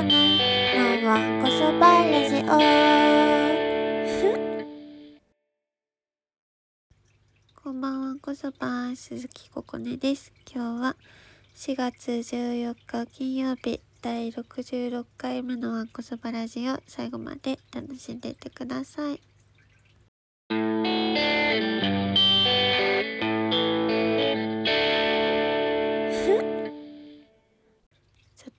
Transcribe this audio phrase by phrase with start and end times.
[0.00, 2.46] こねのわんこそばラジオ
[7.62, 10.32] こんばんはこそば鈴木ここねです。
[10.50, 10.96] 今日は
[11.54, 13.82] 4月14日金曜日。
[14.00, 19.20] 第66回目のわんこそばラジオ最後まで楽しんでいってください。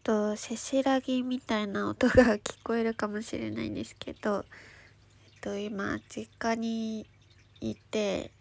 [0.04, 4.46] とせせらぎみたいな音が聞こえるかもしれないんですけど、
[5.26, 7.08] えっと、今実家に
[7.60, 8.32] いて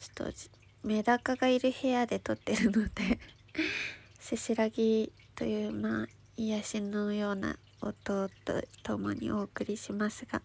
[0.00, 0.34] ちょっと
[0.82, 3.18] メダカがいる部屋で撮ってるので
[4.18, 10.42] せせらぎというまあ癒しのような音とともにお送りしますが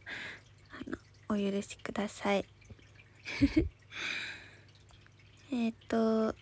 [0.71, 0.97] あの
[1.29, 2.45] お許しください。
[5.51, 6.35] えっと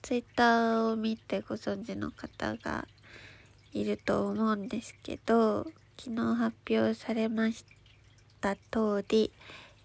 [0.00, 2.88] ツイッターを見てご存知の方が
[3.72, 5.64] いると思うんですけど
[5.98, 7.64] 昨日発表されまし
[8.40, 9.32] た通り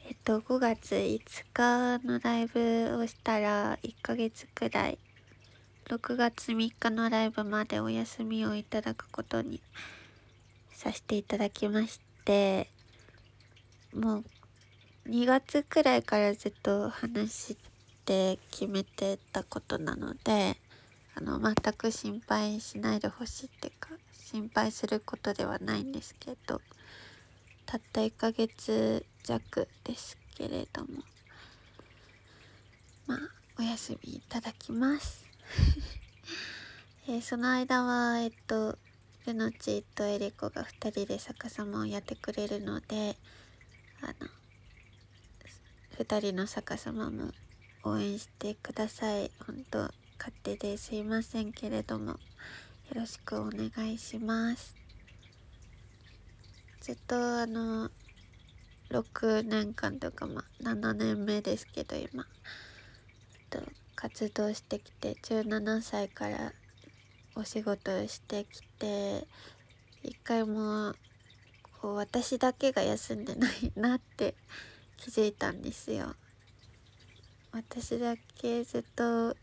[0.08, 1.20] えっと5月5
[1.54, 4.98] 日のライブをしたら1ヶ月くらい
[5.86, 9.62] 6月3日のライブまでお休みをいただくことに
[10.72, 12.70] させていただきまして
[13.94, 14.24] もう
[15.10, 17.58] 2月くらいからずっと話し
[18.06, 20.58] て決めてたことなので
[21.18, 26.62] あの全く心配しないでほしいっていうか心配することではないんですけど
[27.66, 30.90] たった1ヶ月弱ですけれども
[33.08, 33.20] まあ
[33.58, 35.26] お休みいただきます。
[37.10, 38.78] えー、その間はえっと
[39.26, 43.18] ルノチとエリコが2人で逆さまをやってくれるので
[44.02, 44.30] あの
[45.98, 47.32] 2人の逆さまも
[47.84, 49.32] 応援してください。
[49.44, 52.18] 本当勝手ですいませんけれどもよ
[52.96, 54.76] ろしくお願いします
[56.82, 57.90] ずっとあの
[58.90, 62.26] 6年間とかまあ7年目ですけど今
[63.50, 63.60] と
[63.96, 66.54] 活動してきて17歳から
[67.36, 69.28] お仕事してきて
[70.04, 70.94] 一回も
[71.82, 74.36] こう私だけが休んでないなって
[74.98, 76.16] 気づいたんですよ。
[77.52, 79.36] 私だけずっと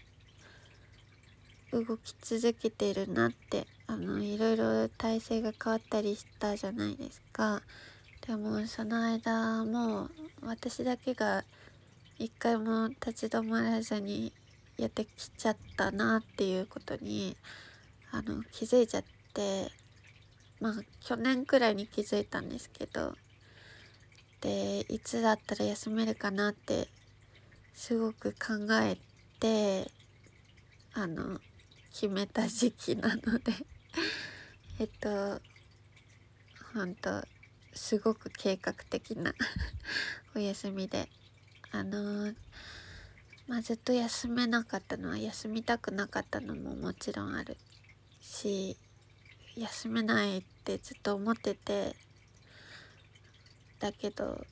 [1.82, 7.62] 動き続けてるなってあのいろいろ体勢が変わったりしたじゃないですか。
[8.26, 10.08] でもその間も
[10.40, 11.44] 私だけが
[12.18, 14.32] 一回も立ち止まらずに
[14.78, 17.36] やってきちゃったなっていうことに
[18.12, 19.04] あの気づいちゃっ
[19.34, 19.70] て
[20.60, 23.14] まあ去年くらいに気づいたんですけど
[24.40, 26.88] でいつだったら休めるかなって
[27.74, 28.96] すごく考え
[29.40, 29.90] て
[30.94, 31.40] あの
[31.94, 33.52] 決めた時期なので。
[34.80, 35.40] えっと
[36.74, 37.24] 本当
[37.72, 39.32] すごく計画的な
[40.34, 41.08] お休みで。
[41.70, 42.34] あの
[43.46, 47.56] まあずっと休めなかったのは休みたくなかったのももちろんある
[48.20, 48.76] し
[49.56, 51.96] 休めないってずっと思ってて
[53.80, 54.46] だけど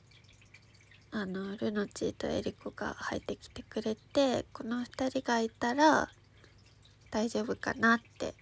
[1.11, 6.11] あのルノチーとエリコが入ってきてくれてこの2人がいたら
[7.13, 8.33] 大丈夫かなって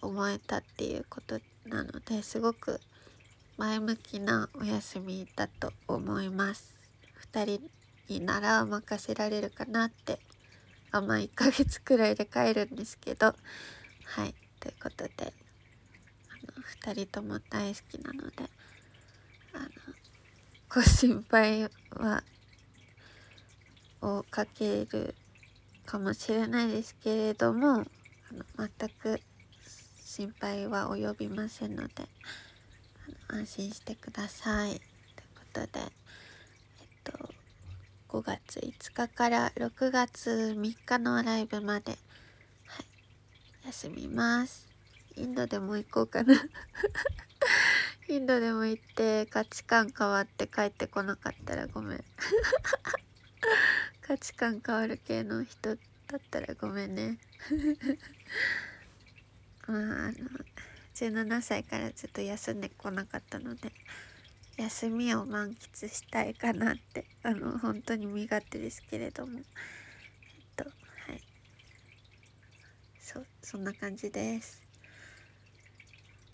[0.00, 2.80] 思えたっていうことなのですごく
[3.58, 6.74] 前向きなお休みだと思います。
[7.30, 7.70] 2人
[8.08, 10.18] になら任せられるかなって
[10.90, 13.34] あまあ1ヶ月くらいで帰るんですけどは
[14.24, 18.36] いということであの2人とも大好きなので
[19.52, 19.68] あの
[20.74, 22.24] ご心配は
[24.00, 25.14] をかける
[25.90, 27.84] かもしれないですけれどもあの
[28.56, 29.20] 全く
[30.04, 31.94] 心配は及びませんので
[33.28, 34.70] あの安心してください。
[34.70, 34.80] という
[35.34, 35.88] ことで、えっ
[37.02, 37.12] と、
[38.08, 41.90] 5月5日から6月3日のライブまで、
[42.66, 42.82] は
[43.64, 44.68] い、休みます。
[45.16, 46.34] インドでも行こうかな
[48.08, 52.04] インドでも行って価値観変わって帰ってこなかったらごめん
[54.00, 55.80] 価値観変わる系の人だ
[56.16, 57.18] ったらごめんね。
[59.66, 60.14] まああの
[60.94, 63.72] 17歳からずっと休んでこなかったので
[64.56, 69.38] 休みを満喫したいかなってあの本当に身勝手ですけれども。
[69.38, 69.44] えっ
[70.56, 70.70] とは
[71.12, 71.22] い。
[73.00, 74.62] そそんな感じです。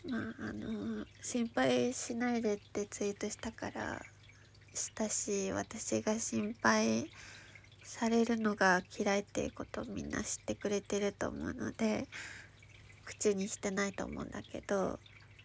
[0.08, 4.02] まああの心配しないでってツイートしたから
[4.74, 7.10] したし私が心配
[7.86, 12.08] されるのが嫌いっていうことをみんな知ってくれてると思うので
[13.04, 14.98] 口にしてないと思うんだけど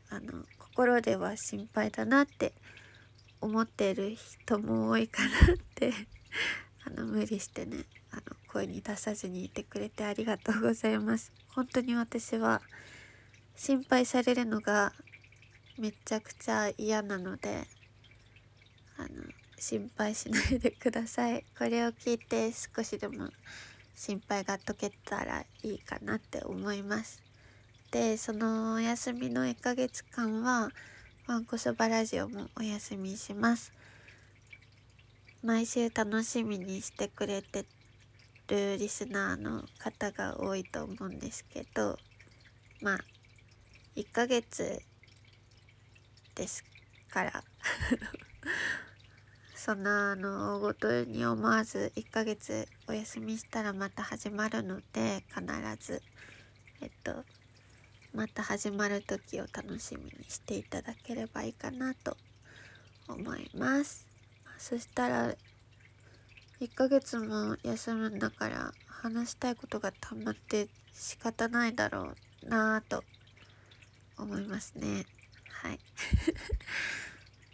[0.09, 2.53] あの心では心配だなって
[3.39, 5.93] 思ってる人も多いかなって
[6.83, 11.31] あの無理してねあの声に出さずにいてくれてありがとうございます。
[11.49, 12.61] 本当に私は
[13.55, 14.93] 心配されるのが
[15.77, 17.67] めちゃくちゃ嫌なので
[18.97, 19.23] あの
[19.61, 21.45] 心配しないでください。
[21.55, 23.29] これを聞いて少しでも
[23.95, 27.21] 心配が解けたらいいかなって思います。
[27.91, 30.71] でそのお休みの1ヶ月間は
[31.27, 33.71] わんこそばラジオもお休みします。
[35.43, 37.63] 毎週楽しみにしてくれて
[38.47, 41.99] るリスナーの方が多いと思うんですけど
[42.81, 42.99] まあ
[43.95, 44.81] 1ヶ月
[46.33, 46.63] です
[47.11, 47.43] から。
[49.63, 55.45] そんなあの大ごとに思わず1ヶ月お休みしたらまた始まるので必
[55.79, 56.01] ず
[56.81, 57.23] えっと
[58.11, 62.17] また始まる時を楽しみにしていただければいいかなと
[63.07, 64.07] 思います。
[64.57, 65.35] そしたら
[66.59, 72.15] 1ヶ月も休むんだから話したいことがたまって仕方ないだろ
[72.45, 73.03] うなぁと
[74.17, 75.05] 思いますね。
[75.51, 75.79] はい。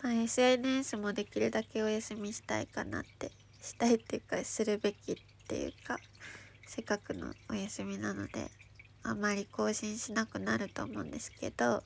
[0.01, 5.15] まあ SNS もできるだけお休みしたいかなってしたいっていうかするべきっ
[5.47, 5.97] ていうか
[6.67, 8.51] せっかくのお休みなので
[9.03, 11.83] あまり更新しなくなると思うんですけど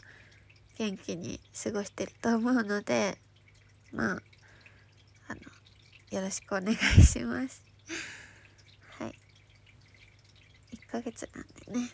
[0.77, 3.17] 元気に過ごしてると思うので
[3.91, 4.21] まあ
[5.27, 5.41] あの
[6.11, 7.63] よろしくお願いします。
[8.99, 9.13] はい。
[10.73, 11.89] 1ヶ月なんでね。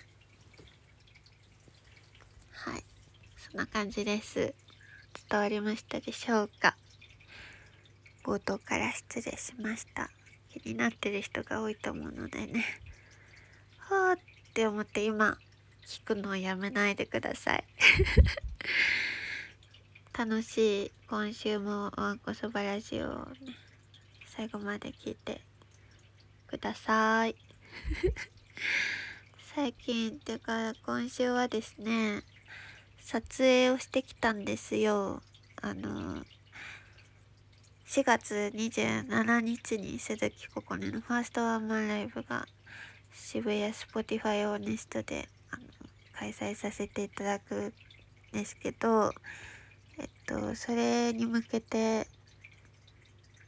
[2.52, 2.84] はい。
[3.38, 4.56] そんな感じです。
[5.30, 6.78] 伝わりましたでしょうか？
[8.24, 10.10] 冒頭から失礼しました。
[10.50, 12.64] 気になってる人が多いと思うのでね。
[13.78, 14.18] はあっ
[14.54, 15.38] て思って今
[15.86, 17.64] 聞くのをやめないでください。
[20.18, 23.56] 楽しい今週もわんこそばラジオをね
[24.26, 25.42] 最後まで聞いて
[26.48, 27.36] ください。
[29.56, 32.24] 最近っていうか今週はですね
[33.10, 35.22] 撮影をしてきたんですよ。
[35.62, 36.26] あの
[37.88, 42.46] 4月27日に鈴木ここねのファーストワンマンライブが
[43.14, 45.64] 渋谷 Spotify O-nest であの
[46.20, 47.74] 開催させていただくん
[48.34, 49.14] ですけど
[49.98, 52.10] えっとそれに向けて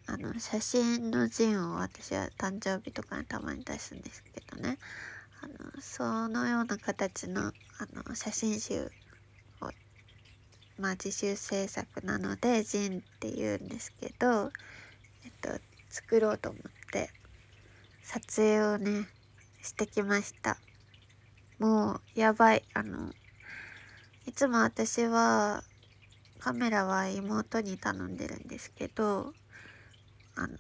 [0.06, 4.78] あの写真の陣を私は誕生日とかにたまに出すんですけどね。
[5.42, 7.54] あのそのような形のあ
[8.08, 8.90] の写真集
[10.80, 14.52] まあ自主制作なので陣っていうんですけど
[15.26, 15.50] えっと
[15.90, 17.10] 作ろうと思って
[18.04, 19.08] 撮影をね
[19.62, 20.58] してきました。
[21.60, 22.64] もうやばい。
[22.74, 23.12] あの
[24.26, 25.64] いつも私は
[26.40, 29.34] カメラは妹に頼んでるんですけど
[30.36, 30.58] あの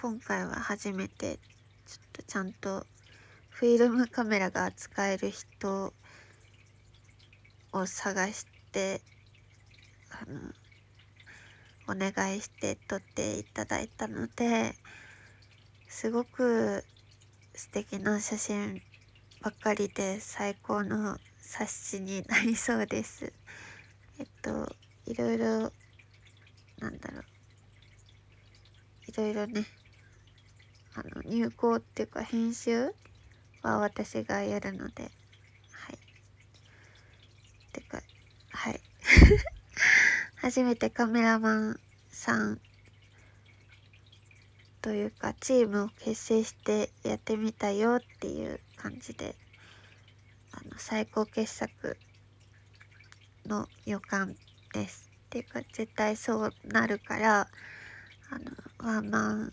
[0.00, 1.38] 今回は初めて
[1.86, 2.84] ちょっとちゃんと
[3.50, 5.92] フィルムカメラが扱える人
[7.72, 9.02] を探して
[10.10, 10.40] あの
[11.88, 14.74] お願いして撮っていただいたので
[15.88, 16.84] すごく
[17.54, 18.80] 素敵な写真
[19.42, 23.32] ばっかりで最高の冊子になりそうです。
[24.18, 24.72] えっと
[25.06, 25.72] いろいろ
[26.78, 27.24] なんだろう。
[29.08, 29.64] いろいろね
[30.94, 32.94] あの入稿っていうか編集
[33.62, 35.96] は私がやるのではい。
[35.96, 35.98] っ
[37.72, 38.00] てか
[38.50, 38.80] はい。
[40.42, 42.60] 初めてカメラマンさん
[44.80, 49.34] というかチームを結成してやってみたよっていう感じで
[50.52, 51.98] あの最高傑作
[53.46, 54.34] の予感
[54.72, 55.10] です。
[55.26, 57.48] っていうか絶対そうなるから
[58.30, 59.52] あのワンマン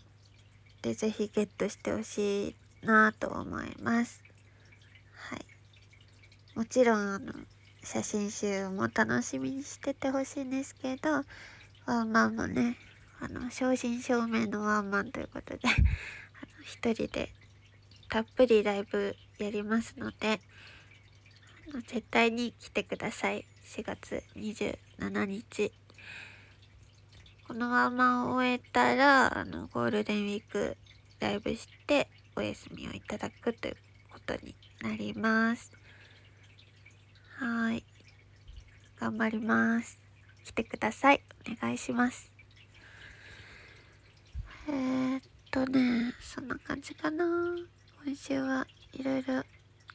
[0.80, 4.24] でぜひゲットしてほしいなと思います。
[5.12, 5.44] はい。
[6.54, 7.34] もちろんあの
[7.90, 11.24] 写真集も楽しみにしててほしいんですけど
[11.86, 12.76] ワンマンもね
[13.18, 15.76] あの正真正銘のワンマンということであの
[16.62, 17.32] 一人で
[18.10, 20.38] たっぷりライブやりますので
[21.72, 23.46] あの絶対に来てください。
[23.64, 25.72] 4月27日。
[27.46, 30.76] このワンマンを終えたらあのゴールデンウィーク
[31.20, 33.76] ライブしてお休みをいただくという
[34.12, 35.72] ことになります。
[37.38, 37.84] はい
[39.00, 39.98] 頑張ります
[40.44, 42.30] 来てくださいお願いします
[44.68, 47.24] えー、っとね、そんな感じかな。
[48.04, 49.42] 今週はいろいろ、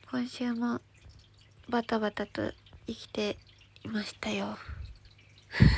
[0.09, 0.81] 今週も
[1.69, 2.51] バタバタと
[2.87, 3.37] 生きて
[3.85, 4.57] いましたよ。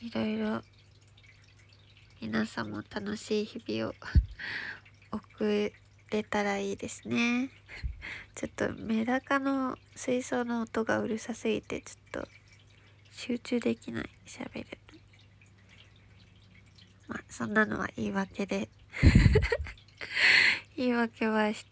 [0.00, 0.60] いろいろ
[2.20, 3.94] 皆さんも楽しい日々を
[5.12, 5.72] 送
[6.12, 7.50] れたらいいですね。
[8.34, 12.28] ちょっとメダカの水槽の音がうるさすぎてちょっと
[13.10, 14.10] 集中できない。
[14.26, 14.78] 喋る。
[17.08, 18.68] まあそんなのは言い訳で。
[20.76, 21.66] 言い訳はし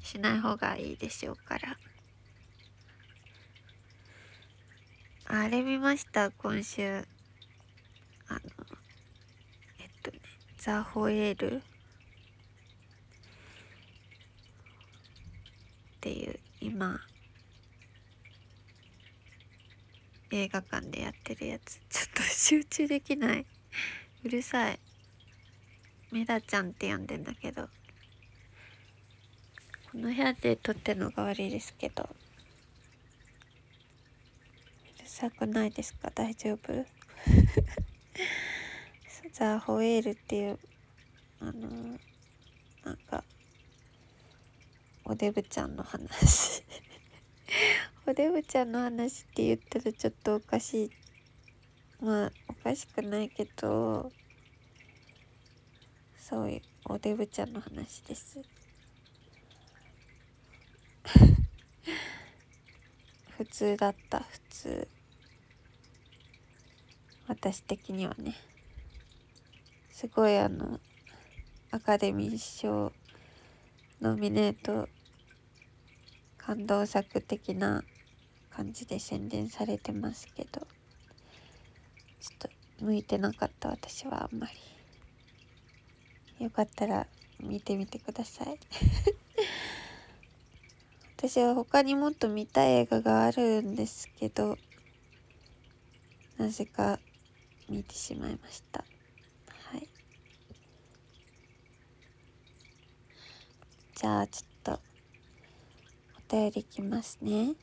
[0.00, 1.78] しない方がいいでしょうから。
[5.26, 6.30] あれ見ました？
[6.30, 7.04] 今週。
[8.28, 8.40] あの
[9.78, 10.18] えっとね
[10.56, 11.62] ザ・ホエール。
[16.06, 16.38] っていう。
[16.60, 17.00] 今
[20.30, 21.80] 映画館でやってるやつ。
[21.88, 23.44] ちょっと集中できない。
[24.24, 24.78] うるさい。
[26.12, 27.68] メダちゃんって呼んでんだけど。
[29.90, 32.04] この部屋で撮ってるのが悪いですけど。
[32.04, 32.08] う
[35.02, 36.10] るさくないですか？
[36.12, 36.86] 大丈夫？
[39.32, 40.58] ザ・ホエールっていう
[41.40, 41.98] あの
[42.84, 43.24] なんか
[45.08, 46.64] おデブちゃんの話。
[48.08, 50.90] おデブちゃんの話って言ったらちょっとおかしい。
[52.00, 54.10] まあおかしくないけど
[56.18, 58.40] そういうおデブちゃんの話です。
[63.38, 64.88] 普通だった普通。
[67.28, 68.34] 私的にはね。
[69.92, 70.80] すごいあの
[71.70, 72.92] アカデミー賞
[74.00, 74.88] ノミネート
[76.46, 77.82] 感動作的な
[78.50, 80.66] 感じで宣伝されてますけどちょっ
[82.38, 82.48] と
[82.84, 84.52] 向いてなかった私はあんまり。
[86.44, 87.08] よかったら
[87.40, 88.58] 見てみてください。
[91.16, 94.58] 私は他にもっと見たい映画があるんですけど
[96.36, 97.00] なぜか
[97.68, 98.84] 見てしまいました。
[99.70, 99.88] はい。
[103.94, 104.55] じゃあちょっと
[106.28, 107.54] 便りきますね。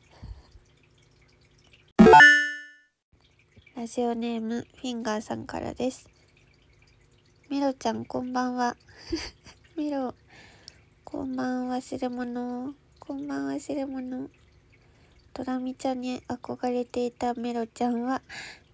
[3.76, 6.10] ラジオネームフィンガーさんからです。
[7.50, 8.78] ミロちゃんこんばんは。
[9.76, 10.16] ミロ
[11.04, 14.30] こんばん忘れ物こんばん忘れ物
[15.34, 18.22] トラミちゃんに憧れていたメロちゃんは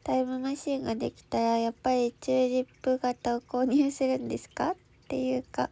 [0.03, 4.71] タイムマシンができたらやっぱりチューリップ型を購入するんですか？
[4.71, 4.75] っ
[5.07, 5.71] ていうか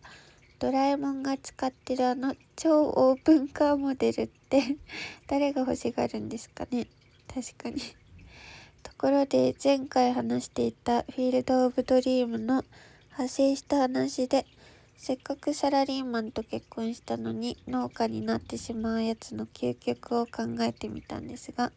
[0.59, 4.77] ドラえもんが使ってるあの超オープンカーモデルって
[5.27, 6.87] 誰が欲しがるんですかね？
[7.33, 7.81] 確かに。
[8.83, 12.63] ところで前回話していたフィールド・オブ・ドリームの
[13.11, 14.45] 派生した話で
[14.95, 21.71] せっかくサラリーマンと結婚したのに農家になってしまうやつの究極を考えてみたんですが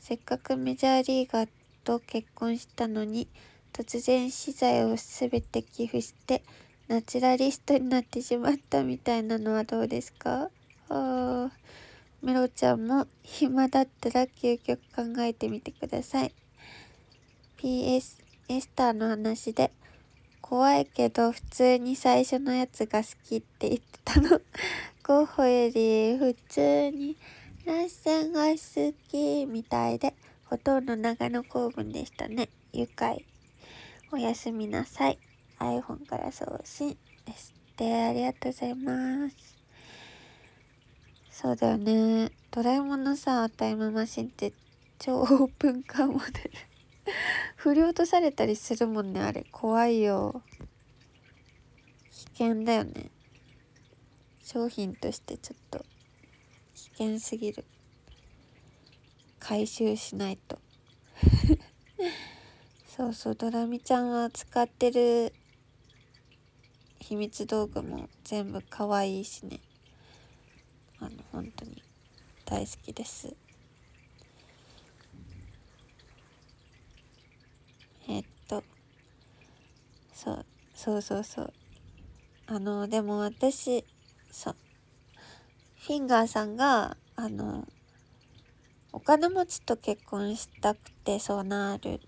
[0.00, 1.48] せっかくメジャーリーガー
[1.84, 3.28] と結婚したのに
[3.72, 6.42] 突然資材を全て寄付して
[6.92, 10.50] ナチュラリストになってしまったみたいなのはどうですか？
[10.90, 11.50] あ
[12.20, 16.34] メロちゃんも暇だったら究極考えてみてください。
[17.56, 19.72] PS エスターの話で
[20.42, 24.42] 怖いけど普通に最初のやつが好きって言ってたの。
[25.02, 27.16] ゴッホより普通に
[27.64, 30.12] ラッセンが好きみたいで
[30.44, 32.50] ほとんど長野公文でしたね。
[32.74, 33.24] 愉快。
[34.10, 35.18] おやすみなさい。
[35.62, 39.56] iPhone から送信ですってありがとうございます。
[41.30, 42.30] そうだよね。
[42.50, 44.52] ドラえもんのさタイムマシンって
[44.98, 46.50] 超オープンカーモデル。
[47.56, 49.46] 振り落とされたりするもんねあれ。
[49.50, 50.42] 怖いよ。
[52.10, 53.10] 危険だよね。
[54.42, 55.84] 商品としてちょっと。
[56.74, 57.64] 危険すぎる。
[59.38, 60.58] 回収しないと。
[62.86, 65.32] そうそうドラミちゃんは使ってる
[67.12, 69.60] 秘密道具も全部可愛いしね。
[70.98, 71.82] あの本当に
[72.46, 73.36] 大好きです。
[78.08, 78.64] えっと
[80.14, 81.52] そうそうそうそう。
[82.46, 83.84] あのでも私
[84.30, 84.56] そう。
[85.86, 87.68] フィンガーさんがあの
[88.90, 92.00] お金持ちと結婚したくてそうなる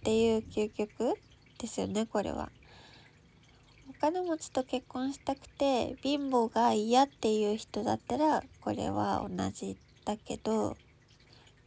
[0.00, 1.14] っていう究極
[1.58, 2.50] ですよねこれは。
[4.06, 10.76] 金持ちと結婚したくて貧乏が嫌っていう人だったらこれは同じだけど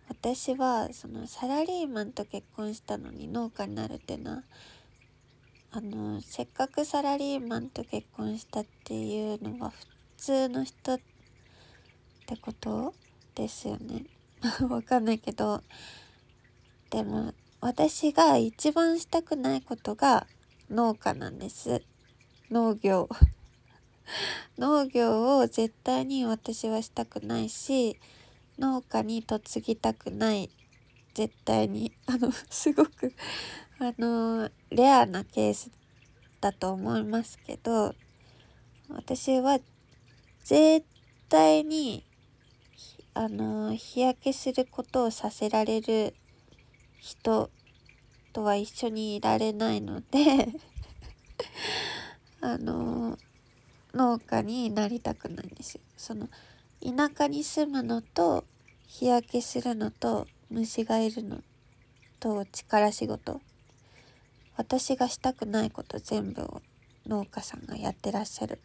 [0.07, 4.43] 私はそのサラリーマンと結婚したのに農家になるっていうのは
[5.73, 10.99] あのせっかくサラリーマンと結婚したっていうのは普通の人っ
[12.25, 12.93] てこと
[13.35, 14.05] ですよね。
[14.69, 15.61] わかんないけど。
[16.89, 20.25] でも私が一番したくないことが
[20.69, 21.83] 農家なんです。
[22.49, 23.09] 農業。
[24.57, 27.99] 農業を絶対に私はしたくないし
[28.57, 30.49] 農家に嫁ぎたくない。
[31.13, 31.93] 絶対に。
[32.07, 33.13] あのすごく
[33.79, 35.71] あのレアなケース
[36.41, 37.93] だと思いますけど
[38.89, 39.59] 私は
[40.43, 40.85] 絶
[41.27, 42.03] 対に
[43.13, 46.15] あの日焼けすることをさせられる
[46.99, 47.49] 人
[48.33, 50.47] とは一緒にいられないので
[52.41, 53.17] あの
[53.93, 55.81] 農家になりたくないんですよ。
[55.97, 56.29] その
[56.81, 58.45] 田舎に住むのと
[58.87, 61.41] 日焼けするのと虫がいるの
[62.19, 63.41] と力仕事。
[64.55, 66.61] 私がしたくないこと全部を
[67.07, 68.59] 農家さんがやってらっしゃる。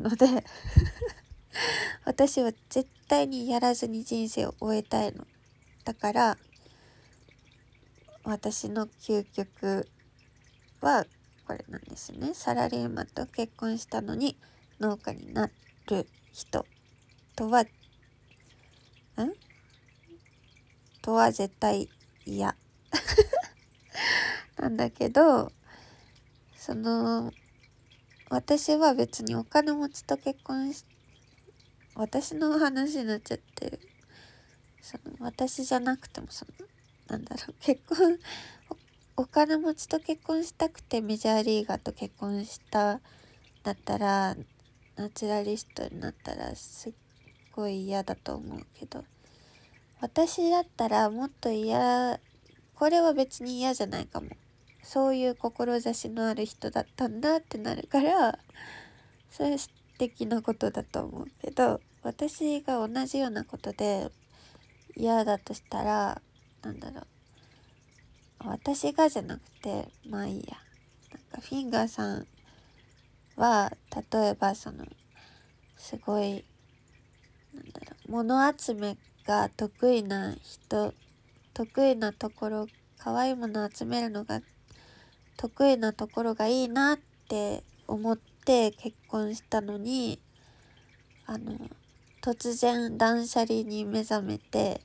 [0.00, 0.26] ので
[2.04, 5.26] 私は絶対にやらずに人生を終えたいの。
[5.84, 6.38] だから
[8.24, 9.88] 私の究極
[10.80, 11.06] は
[11.52, 12.32] これなんですね。
[12.32, 14.38] サラリーマンと結婚したのに
[14.80, 15.50] 農家にな
[15.90, 16.64] る人
[17.36, 17.66] とはん？
[21.02, 21.90] とは絶対
[22.24, 22.56] 嫌。
[24.56, 25.52] なんだけど
[26.56, 27.30] その
[28.30, 30.86] 私は別にお金持ちと結婚し
[31.94, 33.80] 私の話になっちゃってる
[34.80, 36.66] その私じゃなくてもその
[37.08, 38.18] なんだろう結婚
[38.70, 38.81] お
[39.14, 43.00] お金持ちと結婚したくてメジャーリーガーと結婚した
[43.62, 44.34] だったら
[44.96, 46.92] ナチュラリストになったらすっ
[47.52, 49.04] ごい嫌だと思うけど
[50.00, 52.20] 私だったらもっと嫌
[52.74, 54.28] これは別に嫌じゃないかも。
[54.82, 58.38] そういう志のある人だったんだってなるから
[59.30, 64.10] それ素敵なことだと思うけど私が同じようなことで
[64.96, 66.20] 嫌だとしたら
[66.62, 67.11] なんだろう。
[68.46, 70.56] 私がじゃなくてまあいいや。
[71.12, 72.26] なんかフィンガーさん
[73.36, 73.72] は
[74.12, 74.84] 例えばその
[75.76, 76.44] すごい
[77.54, 80.94] なんだろう物集めが得意な人
[81.54, 82.66] 得意なところ
[82.98, 84.40] 可愛いもの集めるのが
[85.36, 90.20] 得意なところがいいなって思って結婚したのに
[91.26, 91.58] あの
[92.22, 94.80] 突然断捨離に目覚めて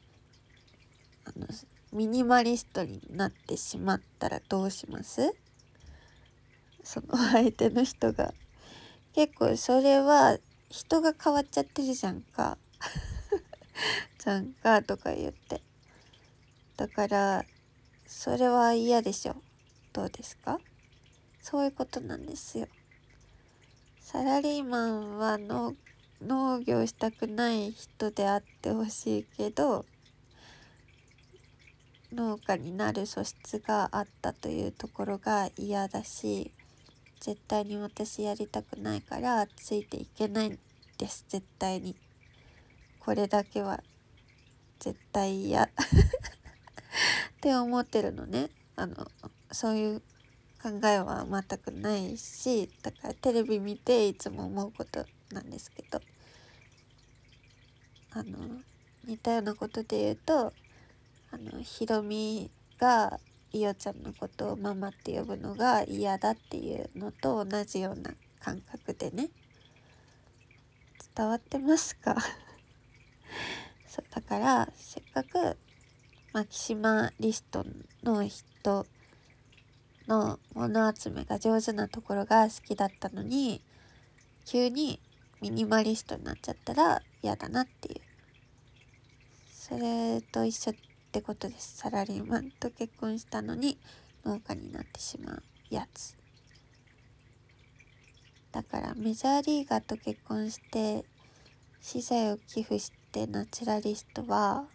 [1.25, 1.47] あの
[1.93, 5.33] ミニマリストになってしまったらどうします？
[6.83, 8.33] その相手の人が。
[9.13, 10.37] 結構それは
[10.69, 12.57] 人が変わっちゃってるじゃんか。
[14.19, 15.61] じゃんかとか言って。
[16.75, 17.45] だから
[18.05, 19.35] それは嫌でしょ。
[19.93, 20.59] どうですか？
[21.41, 22.67] そういうことなんですよ。
[23.99, 29.85] サラリーマンは農業したくない人であってほしいけど
[32.13, 36.51] 農家になる素質があったというところが嫌だし
[37.19, 40.57] 絶対に私やりたくないからついていけない
[40.97, 41.25] です。
[41.27, 41.95] 絶対に。
[42.99, 43.81] これだけは。
[44.79, 45.63] 絶対嫌。
[45.65, 45.69] っ
[47.41, 48.49] て思ってるのね。
[48.75, 49.07] あの
[49.51, 50.01] そういう
[50.61, 55.99] 考えは全くないしだからテレビ見ていつも思うことなんですけど。
[58.11, 58.61] あの
[59.05, 60.53] 似たようなことで言うと
[61.31, 63.19] あのひろみが
[63.51, 69.29] いおちゃんのことをママって呼ぶのが嫌だっていうのと同じような感覚でね。
[71.15, 72.15] 伝わってますか？
[73.87, 75.57] そうだからせっかく
[76.33, 77.65] マキシマリスト
[78.03, 78.85] の人
[80.07, 83.63] の物集めが上手なところが好きだったのに
[84.45, 85.01] 急に
[85.41, 88.01] ミニマリストになっちゃったら嫌だなっていう。
[89.51, 90.73] それと一緒
[91.17, 91.77] ってことです。
[91.77, 93.79] サラリーマンと結婚したのに
[94.23, 96.15] 農家になってしまうやつ。
[98.51, 101.05] だからメジャーリーガーと結婚して
[101.81, 104.65] 資材を寄付してナチュラリストは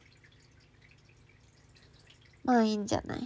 [2.43, 3.21] まあいいんじゃない？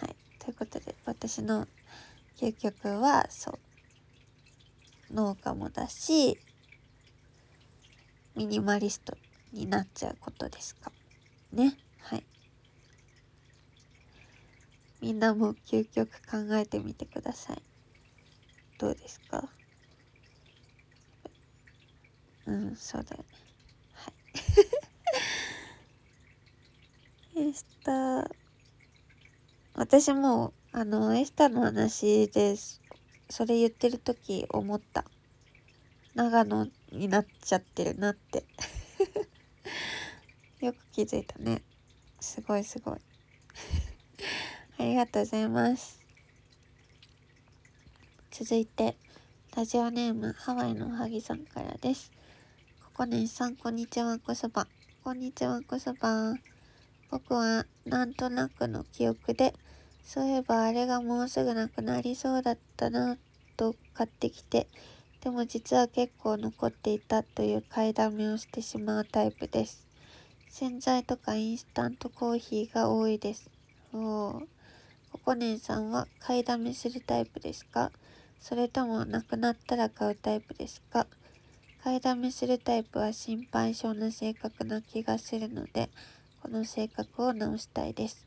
[0.00, 0.16] はい。
[0.40, 1.68] ということで私の
[2.36, 5.14] 究極はそう。
[5.14, 6.36] 農家もだし
[8.34, 9.16] ミニマリスト
[9.52, 10.92] になっちゃうことですか？
[11.52, 11.76] ね。
[12.00, 12.24] はい。
[15.00, 17.62] みんなも究極考えてみてください。
[18.78, 19.48] どうですか？
[22.46, 23.28] うんそうだよね。
[23.92, 24.10] は
[27.36, 27.40] い。
[27.48, 28.30] エスター。
[29.74, 32.82] 私もあのエスタの話です
[33.30, 35.04] それ言ってる時思った。
[36.14, 38.44] 長野になっちゃってるなって。
[40.60, 41.62] よく気づいたね。
[42.18, 42.98] すごいすごい。
[44.78, 46.00] ありがとうございます。
[48.32, 48.96] 続いて
[49.54, 52.10] ラジオネームハワイのおはぎさんからです。
[52.84, 54.66] ここねさんこんにちはこそば。
[55.04, 56.34] こんにちはこそば。
[57.08, 59.54] 僕はなんとなくの記憶で
[60.02, 63.16] そういえばあれがもうすぐなくなりそうだったな
[63.56, 64.66] と買ってきて
[65.20, 69.87] でも実は結構残っていたという買いだめをしてしまうタイプです。
[70.50, 73.50] 洗剤とかインスタントコーヒーが多いです
[73.92, 74.42] おお
[75.12, 77.92] ココネンさんは買いだめするタイプですか？
[78.40, 81.06] それともなくなったら買うタイプですか？
[81.82, 85.88] 買いだめするタイプは心配性な性格な気がするので
[86.42, 88.26] この性格を直したいです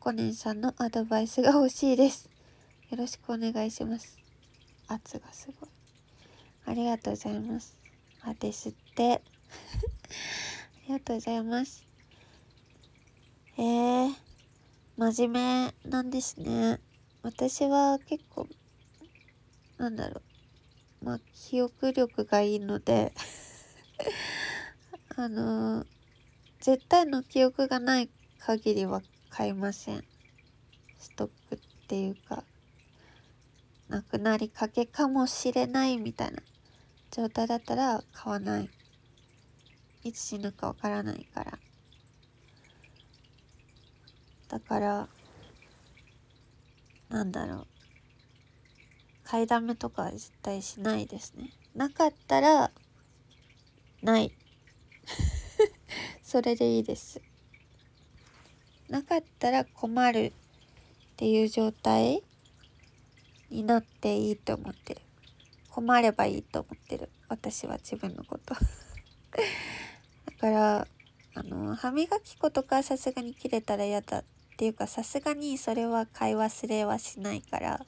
[0.00, 2.28] コネンさんのアドバイスが欲しいです。
[2.90, 4.18] よろしくお願いします。
[4.86, 5.70] 圧がすごい。
[6.66, 7.74] ありがとうございます。
[8.22, 9.22] あ、ですって。
[10.84, 11.86] ありがとうございます。
[13.56, 14.14] えー、
[14.96, 16.78] 真面目なんですね。
[17.22, 18.46] 私は結構、
[19.78, 20.22] なんだろう。
[21.04, 23.12] まあ、記憶力がいいので
[25.16, 25.86] あのー、
[26.60, 30.04] 絶対の記憶がない限りは買いません
[30.98, 32.42] ストックっていうか
[33.88, 36.42] なくなりかけかもしれないみたいな
[37.10, 38.70] 状態だったら買わない
[40.04, 41.58] いつ死ぬかわからないから。
[44.48, 45.08] だから
[47.08, 47.66] なんだろう。
[49.24, 51.50] 買いだめとかは絶対しないですね。
[51.74, 52.70] なかったら
[54.02, 54.32] ない。
[56.22, 57.22] それでいいです。
[58.88, 60.32] なかったら困るっ
[61.16, 62.22] ていう状態
[63.50, 65.00] になっていいと思ってる。
[65.70, 67.10] 困ればいいと思ってる。
[67.28, 68.54] 私は自分のこと。
[70.44, 70.86] から
[71.36, 74.24] あの歯磨き粉とかさすがに切れたら嫌だっ
[74.58, 77.86] ていうかさすがにそれは買い忘れはしないから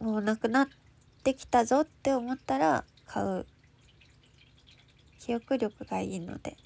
[0.00, 0.68] もうなくなっ
[1.22, 3.46] てきたぞって思ったら買う。
[5.20, 6.56] 記憶力がいいので。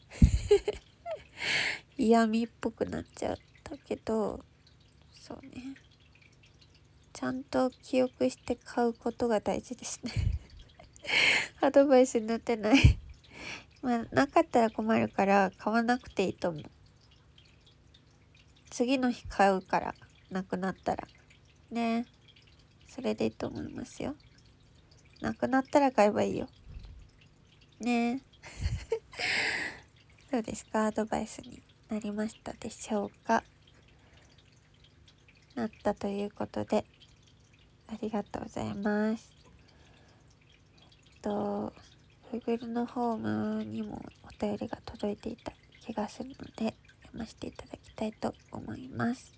[1.96, 4.44] 嫌味っぽくなっちゃったけど
[5.12, 5.76] そうね。
[7.12, 10.12] ちゃんと記憶して買うことが大事ですね。
[11.60, 13.01] アドバイスになってない。
[13.82, 16.62] まあなかったら困るから買わなくていいと思う。
[18.70, 19.94] 次の日買うから
[20.30, 21.06] なくなったら。
[21.70, 22.06] ね。
[22.88, 24.14] それでいいと思いますよ。
[25.20, 26.48] なくなったら買えばいいよ。
[27.80, 28.22] ね。
[30.30, 30.86] どうですか？
[30.86, 33.42] アドバイスになりましたでしょうか？
[35.54, 36.86] なったということで
[37.88, 39.32] ありがとうございます。
[41.14, 41.72] えっと
[42.32, 45.52] Google のホームにもお便りが届いていた
[45.84, 49.34] 気がするので読ませていただきたいと思います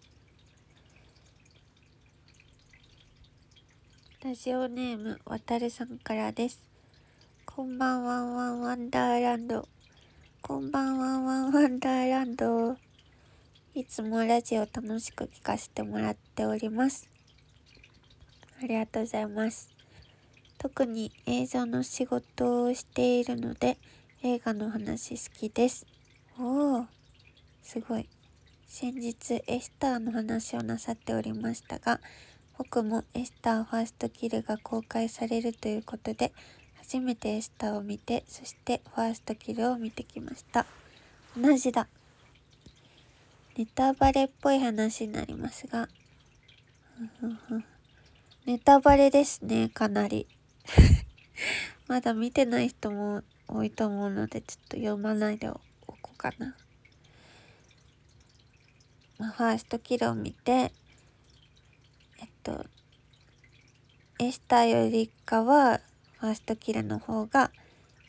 [4.25, 6.65] ラジオネームわたるさんからです
[7.45, 9.69] こんばんはんワンワンダーランド
[10.47, 12.77] こんばんはワンワンダーランド。
[13.75, 17.09] いつもラジオ楽しく聞かせてもらっております。
[18.63, 19.74] ありがとうございます。
[20.65, 23.77] 特に映像の仕事をしているので、
[24.23, 25.87] 映画の話好きです。
[26.39, 26.87] おお、
[27.63, 28.09] すごい。
[28.67, 32.01] 先日エスターの話をなさっておりましたが、
[32.57, 36.33] 僕もエスターファーストキルが公開されるということで、
[36.79, 40.65] 初めてエスターを見て、そしてファーストキルを見てきました。
[41.39, 41.89] 同じだ。
[43.59, 45.91] ネタバレっぽい話になりますが、
[48.47, 50.27] ネタバレですね、かなり。
[51.89, 56.57] まだ見てない人も多いと思うので、ちょっと読まないでおこうかな。
[59.19, 62.67] まあ、ファーストキルを見て、えっと、
[64.19, 65.81] エスターよりかは、
[66.19, 67.51] ファーストキルの方が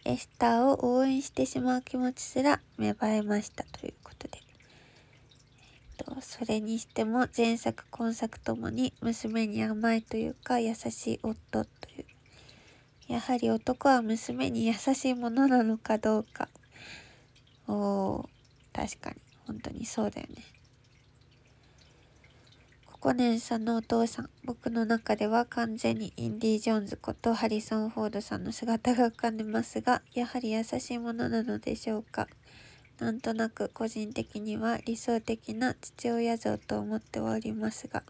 [0.05, 4.45] エスターを応援してしまう気持ちすら芽生えましたということで、
[5.97, 12.05] と、それにしても前作今作ともに娘に甘いというか優しい夫という
[13.07, 16.49] やはり男は娘に優しいものなのかどうか。
[17.67, 18.27] おー
[18.73, 19.15] 確かに。
[19.47, 20.43] 本当にそうだよね。
[22.99, 32.27] コネンさんのお父さん、僕の中では完全にインディ・ジョーンズことハリソン・フォードさんの姿が浮かんでますが、やはり優しいものなのでしょうか。
[32.97, 38.01] なんとなく個人的には理想的な父親像と思ってはおりますが、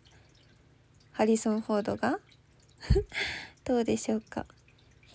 [1.12, 2.20] ハリソン・フォードが？
[3.66, 4.46] どうでしょうか。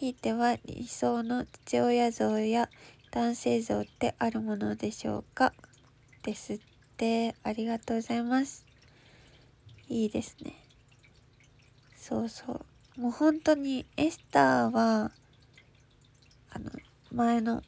[0.01, 2.71] ひいては理想の父親像や
[3.11, 5.53] 男性像ってあるものでしょうか？
[6.23, 6.61] ですっ
[6.97, 7.35] て。
[7.43, 8.65] ありがとうございます。
[9.91, 10.55] いいですね。
[11.99, 12.65] そうそ
[12.97, 12.99] う。
[12.99, 15.13] もう本当にエスターは
[16.49, 16.71] あの
[17.13, 17.63] 前の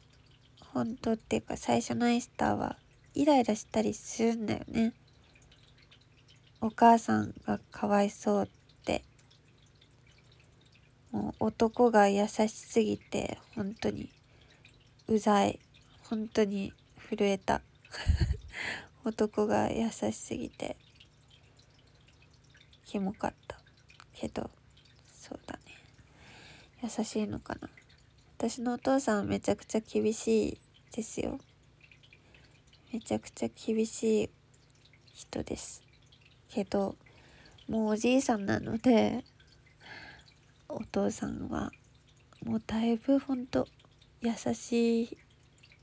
[0.73, 2.77] 本当っていうか最初のエスターは
[3.13, 4.93] イライラしたりするんだよね。
[6.61, 8.62] お母さんがかわいそうって。
[11.13, 14.09] もう男が優しすぎて本当に
[15.07, 15.59] うざい。
[16.09, 17.61] 本当に震えた。
[19.05, 20.75] 男が優しすぎて
[22.85, 23.59] キモかった。
[24.15, 24.49] けど
[25.13, 25.61] そうだね。
[26.81, 27.69] 優しいのかな。
[28.37, 30.57] 私のお父さんはめちゃくちゃ厳しい
[30.95, 31.39] ですよ。
[32.91, 34.29] めちゃくちゃ厳しい
[35.13, 35.83] 人です。
[36.49, 36.95] けど
[37.67, 39.23] もうおじいさんなので
[40.75, 41.71] お父さんは
[42.43, 43.67] もうだいぶほんと
[44.21, 45.17] 優しい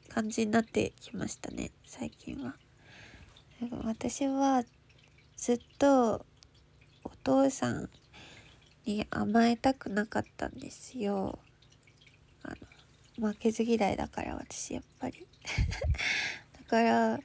[0.09, 2.55] 感じになってきましたね最近は。
[3.85, 4.65] 私は
[5.37, 6.27] ずっと
[7.05, 7.89] お父さん
[8.85, 11.39] に甘えたくなかったんですよ。
[12.43, 12.55] あ
[13.21, 15.27] の負けず嫌いだから私やっぱり。
[16.59, 17.21] だから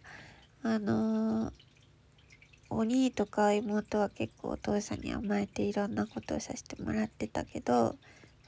[0.62, 1.51] あの
[2.69, 7.95] お兄とか妹は結構お父さんに甘えていろんなことをさせてもらってたけど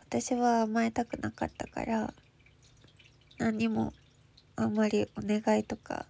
[0.02, 2.14] 私は甘えたくなかったから
[3.38, 3.94] 何も
[4.56, 6.08] あんまりお願いとか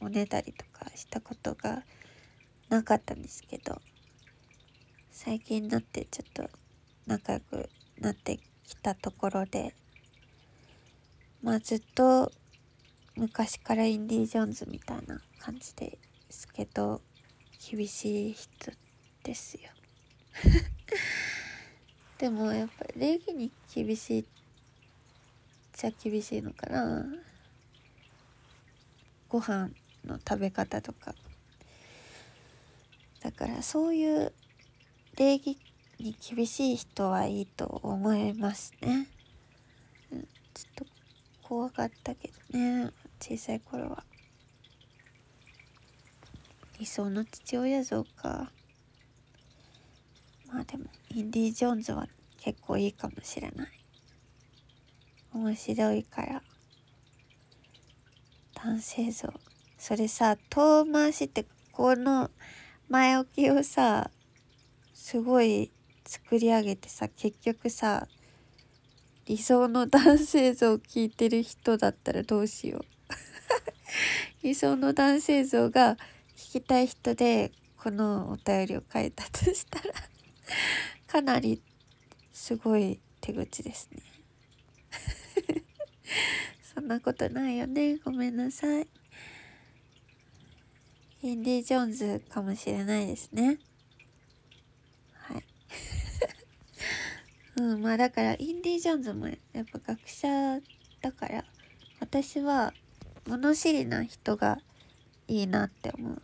[0.00, 1.82] おねだりとかしたことが
[2.68, 3.80] なかったんですけど
[5.10, 6.50] 最近になってちょっと
[7.06, 9.74] 仲良くなってきたところで
[11.42, 12.30] まあずっと
[13.16, 15.98] 昔からインディ・ジョーンズみたいな感じで
[16.30, 17.02] すけど
[17.70, 18.72] 厳しい人
[19.22, 19.70] ですよ。
[22.18, 24.24] でもやっぱり礼儀に厳しいっ
[25.72, 27.06] ちゃ厳しいのかな。
[29.28, 29.70] ご飯
[30.04, 31.14] の食べ方とか。
[33.20, 34.32] だからそういう
[35.16, 35.58] 礼儀
[36.00, 39.06] に厳しい人はいいと思いますね、
[40.10, 40.86] うん、ちょっと
[41.42, 44.04] 怖かったけどね小さい頃は。
[46.82, 48.50] 理想の父親像か。
[50.52, 52.08] まあでもインディ・ジョーンズは
[52.40, 53.68] 結構いいかもしれない。
[55.32, 56.42] 面白いから。
[58.54, 59.32] 男性像。
[59.78, 62.32] それさ遠回しってこの
[62.88, 64.10] 前置きをさ
[64.92, 65.70] すごい
[66.04, 68.08] 作り上げてさ結局さ
[69.26, 72.84] 理想の男性像を聞いてる人だったらどうしよう。
[74.42, 75.96] 理想の男性像が
[76.42, 79.94] 聞きたい人でこのお便りを書いたとしたら
[81.06, 81.62] かなり
[82.32, 84.02] すごい手口ですね
[86.74, 87.96] そんなことないよね。
[87.98, 88.88] ごめんなさい。
[91.22, 93.60] インディ・ジョーンズかもしれないですね。
[95.12, 95.44] はい。
[97.62, 100.60] うん、まあだから、インディ・ジョーンズもやっぱ学者
[101.00, 101.44] だから、
[102.00, 102.74] 私は
[103.26, 104.58] 物知りな人が
[105.28, 106.22] いいなって思う。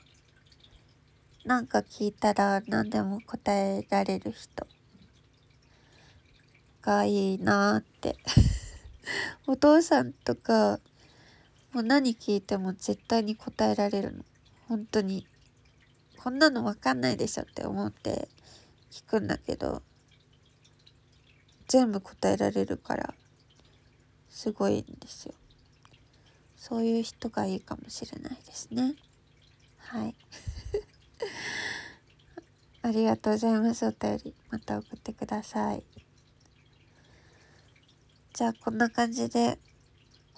[1.48, 4.66] なんか聞いたら何でも答えられる人
[6.82, 8.18] がいいなって。
[9.48, 10.78] お父さんとか
[11.72, 14.26] もう何聞いても絶対に答えられるの。
[14.68, 15.26] 本当に。
[16.18, 18.28] こんなの分かんないでしょって思って
[18.90, 19.82] 聞くんだけど
[21.66, 23.14] 全部答えられるから
[24.28, 25.34] すごいんですよ。
[26.58, 28.96] そういう人がいいかもしれないですね。
[29.78, 30.14] はい。
[32.83, 35.85] ありがとうございますお便りまた送ってください
[38.35, 39.59] じゃあこんな感じで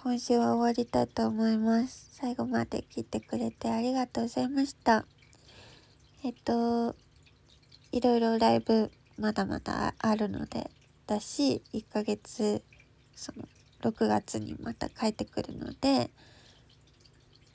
[0.02, 2.08] 今週は終わりたいと思います。
[2.12, 5.04] 最後まで聞いてくれてありがとうございました。
[6.24, 6.96] えっと、
[7.92, 10.70] いろいろライブまだまだあるので、
[11.06, 12.62] だし、1ヶ月、
[13.14, 13.46] その、
[13.82, 16.08] 6月にまた帰ってくるので、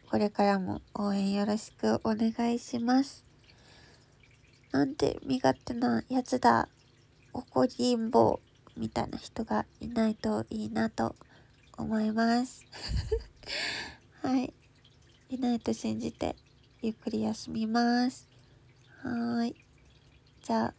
[0.10, 3.26] これからも応援よろしくお願いします。
[4.72, 6.70] なんて身勝手なやつだ。
[7.36, 8.40] 怒りんぼ
[8.78, 11.16] みたいな人がいないといいなと
[11.78, 12.66] 思います
[14.24, 14.54] はい
[15.30, 16.36] いないと信じて
[16.82, 18.30] ゆっくり休みます
[19.02, 19.56] はい
[20.44, 20.74] じゃあ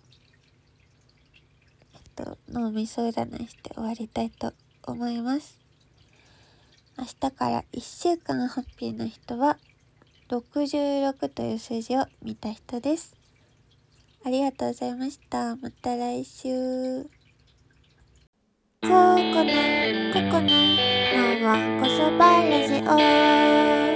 [1.93, 5.66] えっと脳みそ占いして終わりたいと思います
[6.99, 9.59] 明日から1週間ハッピーな人は
[10.31, 13.15] 66という数字を見た人です。
[14.25, 15.57] ありがとうございました。
[15.57, 17.09] また来週。
[18.83, 18.89] 자.
[18.89, 22.75] こここのわんこそばラジ
[23.93, 23.96] オ